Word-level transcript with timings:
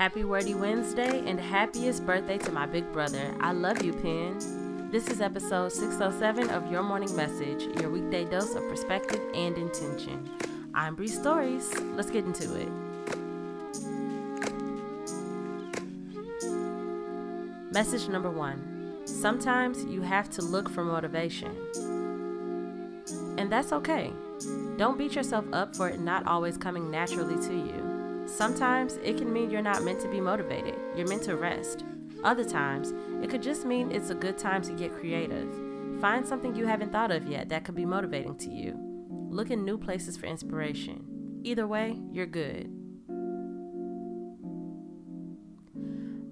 Happy 0.00 0.24
Wordy 0.24 0.54
Wednesday 0.54 1.28
and 1.28 1.38
happiest 1.38 2.06
birthday 2.06 2.38
to 2.38 2.50
my 2.50 2.64
big 2.64 2.90
brother. 2.90 3.34
I 3.38 3.52
love 3.52 3.82
you, 3.82 3.92
Pen. 3.92 4.88
This 4.90 5.08
is 5.08 5.20
episode 5.20 5.72
607 5.72 6.48
of 6.48 6.72
Your 6.72 6.82
Morning 6.82 7.14
Message, 7.14 7.64
your 7.78 7.90
weekday 7.90 8.24
dose 8.24 8.54
of 8.54 8.66
perspective 8.66 9.20
and 9.34 9.58
intention. 9.58 10.26
I'm 10.72 10.94
Bree 10.94 11.06
Stories. 11.06 11.70
Let's 11.80 12.10
get 12.10 12.24
into 12.24 12.56
it. 12.56 12.70
Message 17.70 18.08
number 18.08 18.30
one 18.30 19.02
Sometimes 19.04 19.84
you 19.84 20.00
have 20.00 20.30
to 20.30 20.40
look 20.40 20.70
for 20.70 20.82
motivation. 20.82 21.54
And 23.36 23.52
that's 23.52 23.70
okay. 23.74 24.14
Don't 24.78 24.96
beat 24.96 25.14
yourself 25.14 25.44
up 25.52 25.76
for 25.76 25.90
it 25.90 26.00
not 26.00 26.26
always 26.26 26.56
coming 26.56 26.90
naturally 26.90 27.36
to 27.48 27.52
you. 27.52 27.99
Sometimes 28.36 28.96
it 29.02 29.18
can 29.18 29.32
mean 29.32 29.50
you're 29.50 29.60
not 29.60 29.82
meant 29.82 30.00
to 30.00 30.08
be 30.08 30.20
motivated, 30.20 30.76
you're 30.96 31.08
meant 31.08 31.24
to 31.24 31.36
rest. 31.36 31.84
Other 32.22 32.44
times, 32.44 32.94
it 33.22 33.28
could 33.28 33.42
just 33.42 33.64
mean 33.64 33.90
it's 33.90 34.10
a 34.10 34.14
good 34.14 34.38
time 34.38 34.62
to 34.62 34.72
get 34.72 34.94
creative. 34.94 35.52
Find 36.00 36.26
something 36.26 36.54
you 36.54 36.64
haven't 36.64 36.92
thought 36.92 37.10
of 37.10 37.26
yet 37.26 37.48
that 37.48 37.64
could 37.64 37.74
be 37.74 37.84
motivating 37.84 38.36
to 38.36 38.50
you. 38.50 38.74
Look 39.28 39.50
in 39.50 39.64
new 39.64 39.76
places 39.76 40.16
for 40.16 40.26
inspiration. 40.26 41.40
Either 41.42 41.66
way, 41.66 41.98
you're 42.12 42.26
good. 42.26 42.70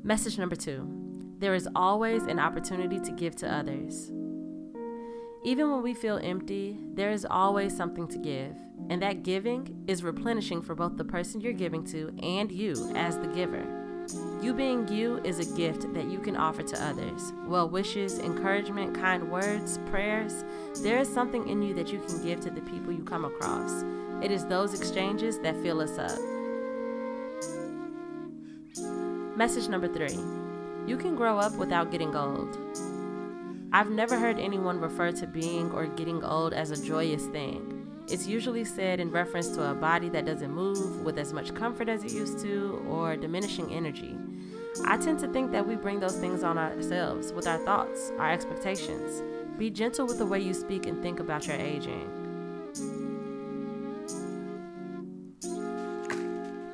Message 0.05 0.39
number 0.39 0.57
two 0.57 0.95
there 1.39 1.55
is 1.55 1.69
always 1.75 2.23
an 2.25 2.39
opportunity 2.39 2.99
to 3.01 3.13
give 3.13 3.37
to 3.37 3.53
others. 3.53 4.11
Even 5.45 5.71
when 5.71 5.83
we 5.83 5.95
feel 5.95 6.19
empty, 6.23 6.79
there 6.95 7.11
is 7.11 7.27
always 7.29 7.77
something 7.77 8.09
to 8.09 8.19
give. 8.19 8.57
And 8.91 9.01
that 9.03 9.23
giving 9.23 9.85
is 9.87 10.03
replenishing 10.03 10.63
for 10.63 10.75
both 10.75 10.97
the 10.97 11.05
person 11.05 11.41
you're 11.41 11.53
giving 11.53 11.85
to 11.87 12.13
and 12.23 12.51
you 12.51 12.93
as 12.97 13.19
the 13.19 13.29
giver. 13.29 13.65
You 14.43 14.55
being 14.55 14.89
you 14.89 15.19
is 15.19 15.39
a 15.39 15.57
gift 15.57 15.93
that 15.95 16.11
you 16.11 16.19
can 16.19 16.37
offer 16.37 16.63
to 16.63 16.85
others. 16.85 17.33
Well 17.47 17.69
wishes, 17.69 18.19
encouragement, 18.19 18.97
kind 18.97 19.31
words, 19.31 19.79
prayers. 19.87 20.45
There 20.83 20.99
is 20.99 21.13
something 21.13 21.49
in 21.49 21.63
you 21.63 21.75
that 21.75 21.93
you 21.93 22.01
can 22.01 22.23
give 22.23 22.41
to 22.41 22.51
the 22.51 22.63
people 22.63 22.93
you 22.93 23.05
come 23.05 23.25
across. 23.25 23.85
It 24.23 24.33
is 24.33 24.45
those 24.47 24.79
exchanges 24.79 25.39
that 25.41 25.57
fill 25.63 25.81
us 25.81 25.99
up. 25.99 26.19
Message 29.37 29.69
number 29.69 29.87
three 29.87 30.19
you 30.87 30.97
can 30.97 31.15
grow 31.15 31.39
up 31.39 31.53
without 31.57 31.93
getting 31.93 32.17
old. 32.17 32.57
I've 33.71 33.91
never 33.91 34.19
heard 34.19 34.39
anyone 34.39 34.81
refer 34.81 35.13
to 35.13 35.27
being 35.27 35.71
or 35.73 35.87
getting 35.87 36.25
old 36.25 36.55
as 36.55 36.71
a 36.71 36.83
joyous 36.83 37.27
thing. 37.27 37.87
It's 38.09 38.27
usually 38.27 38.65
said 38.65 38.99
in 38.99 39.11
reference 39.11 39.49
to 39.51 39.71
a 39.71 39.75
body 39.75 40.09
that 40.09 40.25
doesn't 40.25 40.51
move 40.51 41.03
with 41.03 41.19
as 41.19 41.35
much 41.35 41.55
comfort 41.55 41.91
as 41.91 42.03
it 42.03 42.13
used 42.13 42.39
to 42.41 42.83
or 42.89 43.15
diminishing 43.17 43.71
energy. 43.71 44.17
I 44.87 44.97
tend 44.97 45.19
to 45.19 45.29
think 45.29 45.53
that 45.53 45.67
we 45.69 45.77
bring 45.77 46.01
those 46.01 46.17
things 46.17 46.43
on 46.43 46.57
ourselves 46.57 47.31
with 47.35 47.47
our 47.47 47.59
thoughts, 47.59 48.11
our 48.19 48.33
expectations. 48.33 49.23
Be 49.59 49.69
gentle 49.69 50.07
with 50.07 50.17
the 50.17 50.27
way 50.27 50.41
you 50.41 50.55
speak 50.55 50.87
and 50.87 51.03
think 51.03 51.21
about 51.21 51.47
your 51.47 51.57
aging. 51.57 53.08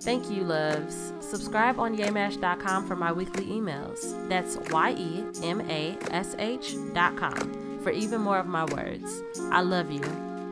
Thank 0.05 0.31
you, 0.31 0.45
loves. 0.45 1.15
Subscribe 1.21 1.81
on 1.81 1.97
yemash.com 1.97 2.87
for 2.87 2.95
my 2.95 3.11
weekly 3.11 3.47
emails. 3.47 4.29
That's 4.29 4.59
Y 4.71 4.91
E 4.99 5.25
M 5.43 5.63
A 5.63 5.97
S 6.11 6.37
H.com 6.39 7.81
for 7.83 7.91
even 7.91 8.21
more 8.21 8.37
of 8.39 8.47
my 8.47 8.67
words. 8.67 9.23
I 9.51 9.63
love 9.63 9.91
you. 9.91 10.03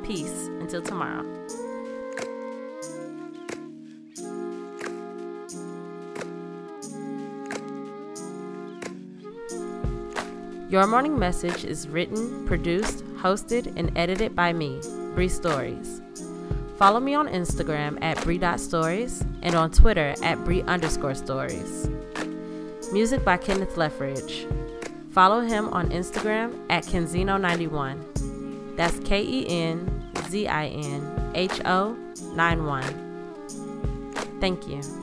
Peace 0.04 0.48
until 0.58 0.80
tomorrow. 0.80 1.22
Your 10.70 10.86
Morning 10.86 11.18
Message 11.18 11.66
is 11.66 11.86
written, 11.88 12.46
produced, 12.46 13.04
hosted, 13.16 13.70
and 13.76 13.92
edited 13.98 14.34
by 14.34 14.54
me, 14.54 14.80
Bree 15.14 15.28
Stories. 15.28 16.00
Follow 16.82 16.98
me 16.98 17.14
on 17.14 17.28
Instagram 17.28 17.96
at 18.02 18.20
Bree.stories 18.24 19.24
and 19.42 19.54
on 19.54 19.70
Twitter 19.70 20.16
at 20.20 20.44
Bree 20.44 20.62
underscore 20.62 21.14
stories. 21.14 21.88
Music 22.92 23.24
by 23.24 23.36
Kenneth 23.36 23.76
Leffridge. 23.76 24.52
Follow 25.12 25.42
him 25.42 25.68
on 25.68 25.90
Instagram 25.90 26.58
at 26.70 26.82
Kenzinho91. 26.82 28.76
That's 28.76 28.98
K 28.98 29.22
E 29.22 29.46
N 29.48 30.10
Z 30.28 30.48
I 30.48 30.66
N 30.66 31.30
H 31.36 31.60
O 31.64 31.96
9 32.34 32.64
1. 32.66 34.40
Thank 34.40 34.66
you. 34.66 35.01